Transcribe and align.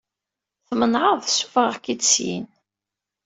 Tmenɛeḍ 0.67 1.19
ssufɣeɣ-k-id 1.25 2.01
syin. 2.11 2.45